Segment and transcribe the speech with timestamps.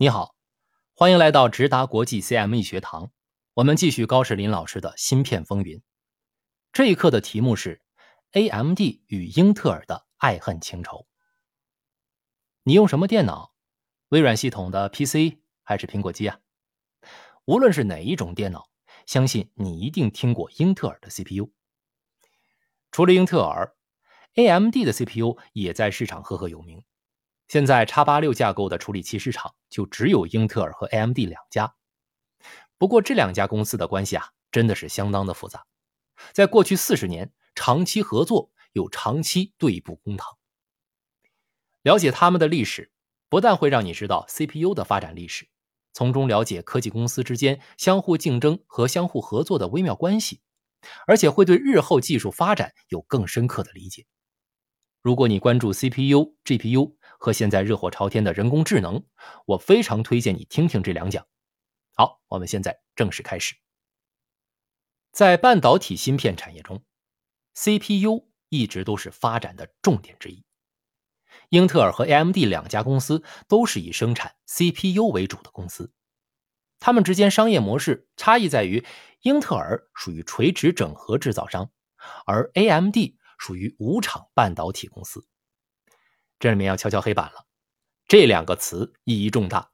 [0.00, 0.36] 你好，
[0.94, 3.10] 欢迎来到直达国际 CME 学堂。
[3.54, 5.82] 我们继续高士林老师的芯片风云。
[6.72, 7.82] 这一课的题目是
[8.30, 11.08] AMD 与英特尔的爱恨情仇。
[12.62, 13.52] 你用什么电脑？
[14.10, 16.38] 微软系统的 PC 还是苹果机啊？
[17.44, 18.70] 无论是哪一种电脑，
[19.04, 21.52] 相信你一定听过英特尔的 CPU。
[22.92, 23.76] 除了英特尔
[24.36, 26.84] ，AMD 的 CPU 也在市场赫赫有名。
[27.48, 31.74] 现在叉八六架构的处理器市场就只有英特尔和 AMD 两家，
[32.76, 35.64] 不过这两家公司的关系啊，真的是相当的复杂，
[36.32, 40.36] 在过去四十年长期合作又长期对簿公堂。
[41.82, 42.92] 了解他们的历史，
[43.30, 45.48] 不但会让你知道 CPU 的发展历史，
[45.94, 50.42] 从中了解科技公司之间相互竞争和相互合作的微妙关系，
[51.06, 54.04] 而且会对日后技术发展有更深刻的理解。
[55.00, 59.04] 如果你关注 CPU、GPU 和现在热火朝天的人工智能，
[59.44, 61.26] 我非常推荐你听听这两讲。
[61.94, 63.56] 好，我们现在正式开始。
[65.12, 66.82] 在半导体芯片产业中
[67.54, 70.44] ，CPU 一直都是发展的重点之一。
[71.50, 75.92] 英特尔和 AMD 两家公司都是以生产 CPU 为主的公司，
[76.78, 78.86] 它们之间商业模式差异在于，
[79.20, 81.70] 英特尔属于垂直整合制造商，
[82.24, 82.96] 而 AMD。
[83.40, 85.24] 属于无厂半导体公司，
[86.38, 87.46] 这里面要敲敲黑板了。
[88.06, 89.72] 这两个词意义重大。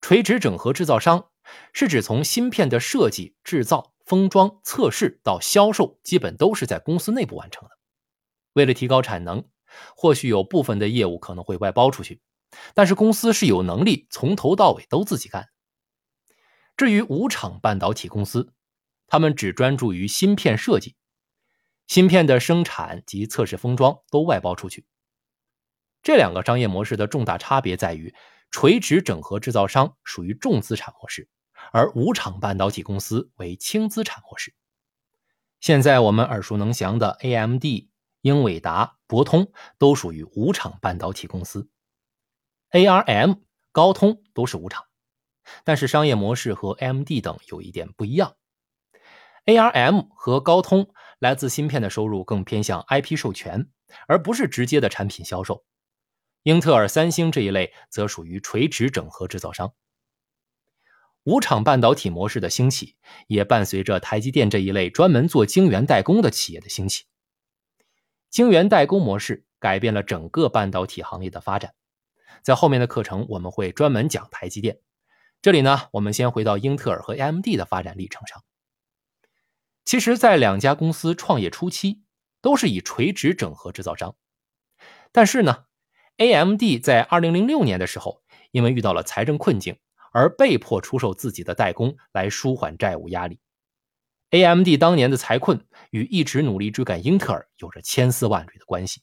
[0.00, 1.30] 垂直整合制造商
[1.72, 7.76] 是指从芯片的设计、制造、封装、测试到销售，基本都是在公司内部完成的。
[8.54, 9.48] 为了提高产能，
[9.94, 12.20] 或许有部分的业务可能会外包出去，
[12.74, 15.50] 但是公司是有能力从头到尾都自己干。
[16.76, 18.54] 至于无厂半导体公司，
[19.06, 20.96] 他们只专注于芯片设计。
[21.86, 24.86] 芯片的生产及测试封装都外包出去。
[26.02, 28.14] 这两个商业模式的重大差别在于，
[28.50, 31.28] 垂直整合制造商属于重资产模式，
[31.72, 34.54] 而无厂半导体公司为轻资产模式。
[35.60, 37.64] 现在我们耳熟能详的 AMD、
[38.22, 41.68] 英伟达、博通都属于无厂半导体公司
[42.70, 44.84] ，ARM、高通都是无厂，
[45.64, 48.36] 但是商业模式和 AMD 等有一点不一样。
[49.44, 53.68] ARM 和高通来自芯片的收入更偏向 IP 授权，
[54.08, 55.64] 而不是直接的产品销售。
[56.42, 59.74] 英特尔、三星这一类则属于垂直整合制造商。
[61.24, 62.96] 无厂半导体模式的兴起，
[63.26, 67.04] 也伴随着台积电这一类专门做晶圆代工的企业的兴起。
[68.30, 71.74] 晶圆代工模式改变了整个半导体行业的发展。
[72.42, 74.80] 在后面的课程，我们会专门讲台积电。
[75.42, 78.42] 这里呢，我们先回到英特尔和 AMD 的发展历程上。
[79.84, 82.02] 其实，在两家公司创业初期，
[82.40, 84.16] 都是以垂直整合制造商。
[85.12, 85.64] 但是呢
[86.20, 89.78] ，AMD 在2006年的时候，因为遇到了财政困境，
[90.12, 93.40] 而被迫出售自己的代工来舒缓债务压力。
[94.28, 99.00] AMD 当年的财困与一直努力追赶英特尔有着千丝万缕的关系。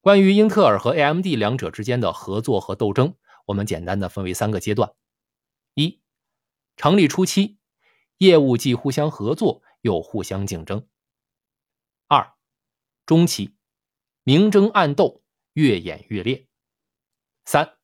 [0.00, 3.16] 关于英特尔和 AMD 两者之间的合作和斗争，
[3.46, 4.92] 我们简单的分为三个阶段：
[5.74, 6.00] 一、
[6.76, 7.58] 成立初期。
[8.18, 10.86] 业务既互相合作，又互相竞争。
[12.06, 12.34] 二，
[13.04, 13.56] 中期，
[14.22, 15.21] 明争暗斗，
[15.54, 16.46] 越演越烈。
[17.44, 17.76] 三，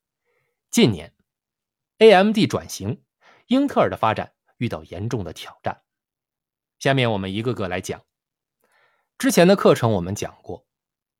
[0.71, 1.13] 近年
[1.97, 3.03] ，AMD 转型，
[3.47, 5.83] 英特尔的发展遇到严重的挑战。
[6.79, 8.05] 下面我们一个个来讲。
[9.17, 10.65] 之前的课程我们讲过，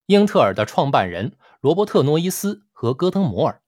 [0.06, 3.62] 英特尔的创办人罗伯特·诺伊斯和戈登·摩尔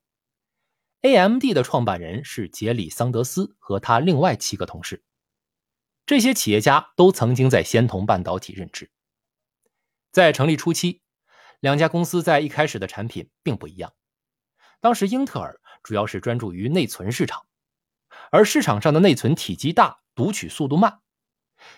[1.01, 5.03] ，AMD 的创办人是杰里·桑德斯和他另外七个同事。
[6.05, 8.89] 这些企业家都曾经在仙童半导体任职。
[10.11, 11.01] 在成立初期，
[11.61, 13.93] 两家公司在一开始的产品并不一样。
[14.81, 17.45] 当时，英特尔主要是专注于内存市场，
[18.31, 20.99] 而市场上的内存体积大，读取速度慢。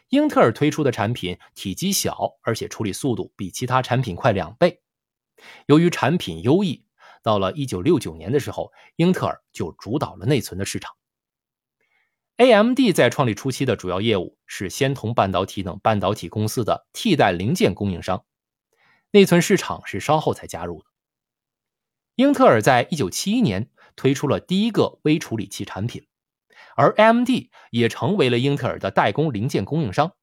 [0.08, 4.82] 英特尔推出的产品体积小，而且处理速度比其他产品快两倍。
[5.66, 6.86] 由于产品优异，
[7.22, 10.96] 到了1969年的时候，英特尔就主导了内存的市场。
[12.38, 18.26] AMD 在创立初期的主要业务是仙童半导体等半导体公司的替代零件供应商，
[19.14, 20.88] 内存市场是稍后才加入的。
[22.16, 26.08] 英特尔在1971年推出了第一个微处理器产品，
[26.76, 27.30] 而 AMD
[27.70, 30.14] 也成为了英特尔的代工零件供应商。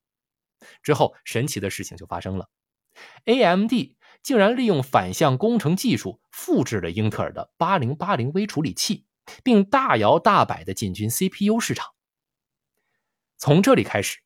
[0.82, 2.48] 之后，神奇的事情就发生了
[3.26, 3.72] ，AMD
[4.24, 9.06] 竟然利用反向工程技术复制了英特尔的8080微处理器，
[9.44, 11.94] 并大摇大摆地进军 CPU 市场。
[13.38, 14.18] 从这里开始，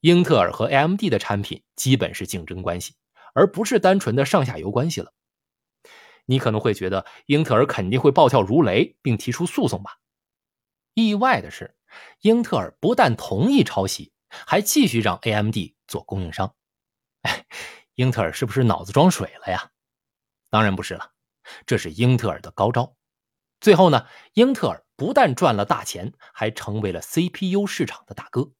[0.00, 2.94] 英特尔和 AMD 的产品基本是竞争关系，
[3.32, 5.12] 而不是单纯的上下游关系了。
[6.26, 9.98] 你可能会觉得英特尔肯定会暴跳如雷，并提出诉讼吧？
[10.94, 11.74] 意外的是，
[12.20, 15.56] 英特尔不但同意抄袭，还继续让 AMD
[15.86, 16.54] 做供应商。
[17.94, 19.70] 英特尔是不是脑子装水了呀？
[20.50, 21.12] 当然不是了，
[21.66, 22.96] 这是英特尔的高招。
[23.60, 28.52] 最后呢，英特尔不但赚了大钱，还成为了 CPU 市场的大哥。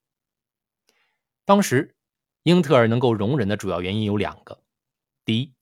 [1.44, 1.96] 当时，
[2.44, 4.61] 英特尔能够容忍的主要原因有两个：
[5.24, 5.54] 第一，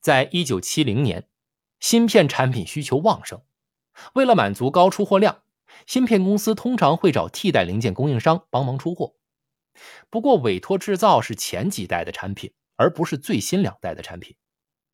[0.00, 1.28] 在一九七零年，
[1.80, 3.42] 芯片产品需求旺盛，
[4.14, 5.42] 为了满足高出货量。
[5.86, 9.14] 芯片公司通常会找替代零件供应商帮忙出货，
[10.10, 14.36] 不过委托制造是前几代的产品，而不是最新两代的产品，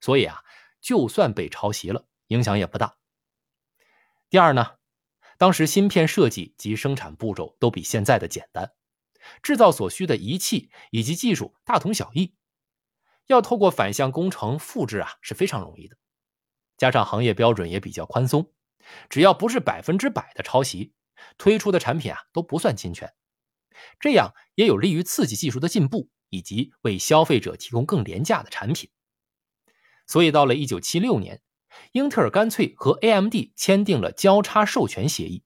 [0.00, 0.42] 所以啊，
[0.80, 2.96] 就算被抄袭了，影响也不大。
[4.28, 4.72] 第二呢，
[5.38, 8.72] 当时芯片设计及生产步骤都比现在的简单，
[9.42, 12.34] 制造所需的仪器以及技术大同小异，
[13.26, 15.96] 要透过反向工程复制啊是非常容易的，
[16.76, 18.52] 加上行业标准也比较宽松。
[19.08, 20.92] 只要不是百分之百的抄袭，
[21.38, 23.14] 推出的产品啊都不算侵权，
[23.98, 28.90] 这样也有利于刺激技术的进步，以及为消费者提供更廉价的产品。
[30.06, 31.40] 所以到了一九七六年，
[31.92, 35.44] 英特尔干脆和 AMD 签订了交叉授权协议。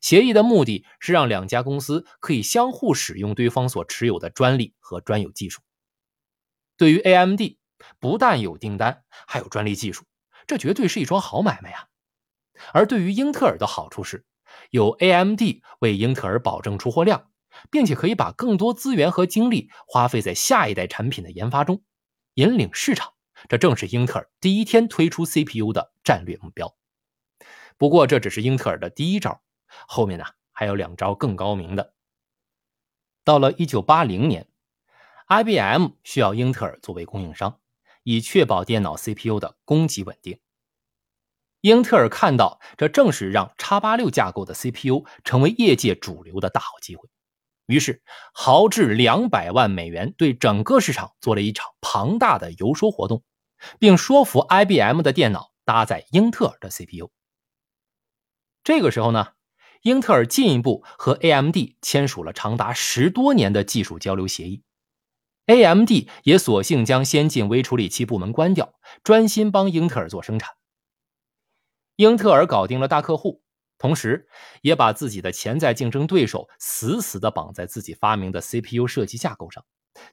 [0.00, 5.62] 协议的目的是让两家公司可以相互使用对方所持有的专利和专有技术。
[6.78, 7.40] 对于 AMD，
[7.98, 10.04] 不但有订单，还有专利技术，
[10.46, 11.88] 这绝对是一桩好买卖呀。
[12.72, 14.24] 而对于英特尔的好处是，
[14.70, 15.40] 有 AMD
[15.80, 17.30] 为英特尔保证出货量，
[17.70, 21.82] 并且可以把更多资源和精力花费在下一代产品的研发中，
[22.34, 23.12] 引领市场。
[23.48, 26.76] 这正是英特尔第一天推出 CPU 的战略目标。
[27.76, 29.42] 不过，这只是英特尔的第一招，
[29.86, 31.94] 后面呢还有两招更高明的。
[33.24, 34.48] 到了1980年
[35.28, 37.60] ，IBM 需要英特尔作为供应商，
[38.02, 40.40] 以确保电脑 CPU 的供给稳定。
[41.60, 47.08] 英特尔看到，这正是让 x 八六架构的 CPU 成为业界主流的大好机会，
[47.66, 48.00] 于是
[48.32, 53.24] 豪掷两百万美元，对整个市场做了一场庞大的游说活动，
[53.78, 57.10] 并说服 IBM 的电脑搭载英特尔的 CPU。
[58.62, 59.32] 这个时候呢，
[59.82, 64.62] 英特尔进一步和 AMD 签署了长达十多年的技术交流协议
[65.48, 65.90] ，AMD
[66.22, 70.54] 也索性将先进微处理器部门关掉，专心帮英特尔做生产。
[71.96, 73.42] 英特尔搞定了大客户，
[73.76, 74.28] 同时
[74.62, 79.64] 也把自己的潜在竞争对手死死地绑在自己发明的 CPU 设计架构上，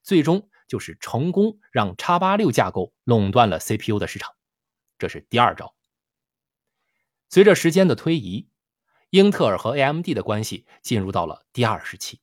[0.01, 4.33] 最终就是成功让 x 八六架构垄断了 CPU 的市场。
[4.97, 5.75] 这是第二招。
[7.29, 8.47] 随着时间的推移，
[9.09, 12.21] 英特尔和 AMD 的关系进入到了第二时期，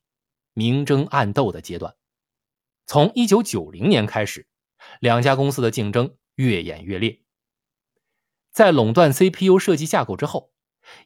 [0.54, 1.94] 明争暗斗的阶段。
[2.86, 4.46] 从1990年开始，
[5.00, 7.20] 两家公司的竞争越演越烈。
[8.50, 10.52] 在垄断 CPU 设计架构之后，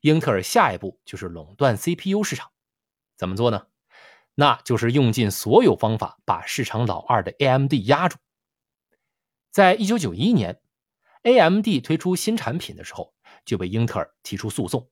[0.00, 2.50] 英特尔下一步就是垄断 CPU 市场。
[3.16, 3.66] 怎么做呢？
[4.34, 8.18] 那就是用尽所有方法把市场老二的 AMD 压住。
[9.50, 10.60] 在一九九一年
[11.22, 13.14] ，AMD 推出新产品的时候，
[13.46, 14.90] 就被英特尔提出诉讼，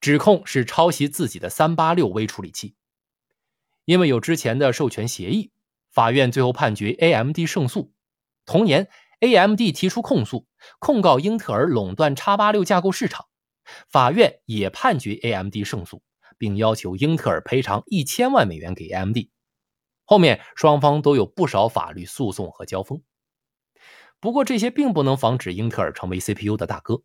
[0.00, 2.76] 指控是抄袭自己的三八六微处理器。
[3.84, 5.52] 因为有之前的授权协议，
[5.96, 7.94] 法院最后判决 AMD 胜诉。
[8.44, 8.88] 同年。
[9.20, 10.46] AMD 提出控诉，
[10.78, 13.24] 控告英特尔垄断 x 八六架构市场，
[13.88, 16.02] 法院也判决 AMD 胜诉，
[16.36, 19.16] 并要求英特尔赔偿一千万美元给 AMD。
[20.04, 23.02] 后面双方都有不少法律诉讼和交锋，
[24.20, 27.02] 不过这些并不能防止英特尔成为 CPU 的大哥。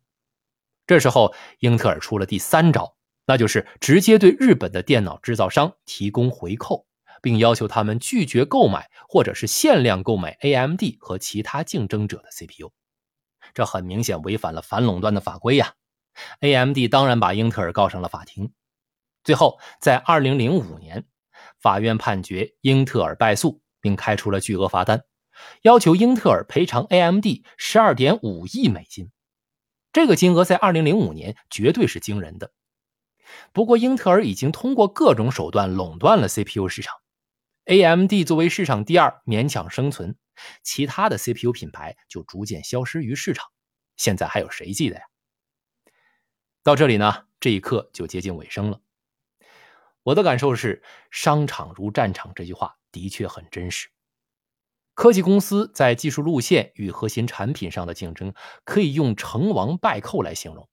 [0.86, 2.94] 这时候，英特尔出了第三招，
[3.24, 6.86] 那就是直接对日本的电脑制造商提供回扣。
[7.22, 12.70] 并要求他们拒绝购买或者是限量购买 AMD 和其他竞争者的 CPU，
[13.54, 15.74] 这很明显违反了反垄断的法规呀。
[16.40, 18.52] AMD 当然把英特尔告上了法庭。
[19.24, 21.06] 最后，在2005年，
[21.60, 25.04] 法院判决英特尔败诉，并开出了巨额罚单，
[25.62, 27.24] 要求英特尔赔偿 AMD
[27.56, 29.10] 12.5亿美金。
[29.92, 32.52] 这个金额在2005年绝对是惊人的。
[33.52, 37.01] 不过，英特尔已经通过各种手段垄断了 CPU 市场。
[37.66, 40.16] AMD 作为市场第二，勉强生存，
[40.64, 43.46] 其他的 CPU 品牌就逐渐消失于市场。
[43.96, 45.02] 现在还有谁记得呀？
[46.64, 48.80] 到这里呢，这一课就接近尾声了。
[50.02, 53.88] 我的感受是“商场如战场”这句话的确很真实。
[54.94, 60.68] 科技公司在技术路线与核心产品上的竞争，可以用成王败寇来形容。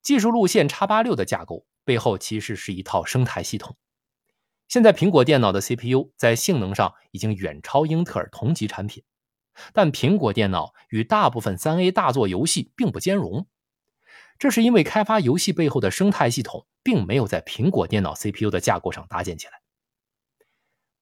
[0.00, 3.76] 技术路线 x 八六的架构背后，其实是一套生态系统。
[4.74, 9.04] 现在苹果电脑的 CPU 在性能上已经远超英特尔同级产品，
[9.72, 13.46] 但苹果电脑与大部分三 A 大作游戏并不兼容。
[14.36, 19.52] 这是因为开发游戏背后的生态系统并没有在苹果电脑 CPU 的架构上搭建起来。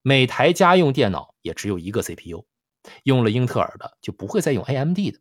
[0.03, 2.45] 每台家用电脑也只有一个 CPU，
[3.01, 5.19] 用了英特尔的就不会再用 AMD 的。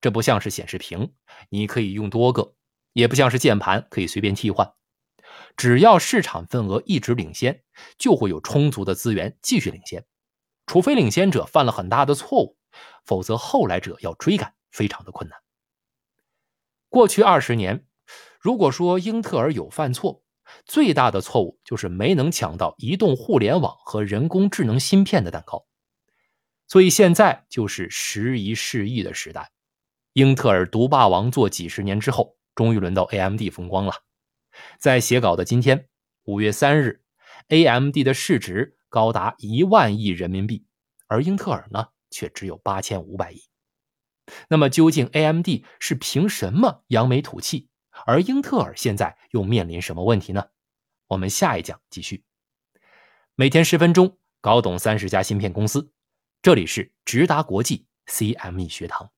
[0.00, 1.12] 这不像是显示屏，
[1.50, 2.54] 你可以用多个；
[2.94, 4.72] 也不像是键盘，可以随便替换。
[5.56, 7.62] 只要市场份额一直领先，
[7.98, 10.04] 就会有充足的资源继续领先。
[10.66, 12.56] 除非领先者犯了很大的错误，
[13.04, 15.38] 否则后来者要追赶非常的困难。
[16.88, 17.84] 过去二十年，
[18.40, 20.22] 如果说英特尔有犯错，
[20.64, 25.66] 最大的错误就是没能抢到移动互联网和人工智能芯片的蛋糕。
[26.66, 29.50] 所以现在就是时移世易的时代。
[30.12, 33.92] 英特尔独霸王座几十年之后，终于轮到 AMD 风光了。
[34.78, 35.88] 在写稿的今天，
[36.24, 37.02] 五月三日
[37.48, 40.66] ，AMD 的市值高达一万亿人民币，
[41.06, 43.42] 而英特尔呢，却只有八千五百亿。
[44.48, 45.48] 那么，究竟 AMD
[45.78, 47.68] 是凭什么扬眉吐气，
[48.06, 50.48] 而英特尔现在又面临什么问题呢？
[51.08, 52.24] 我们下一讲继续。
[53.34, 55.92] 每天十分钟，搞懂三十家芯片公司。
[56.42, 59.10] 这里是直达国际 CME 学堂。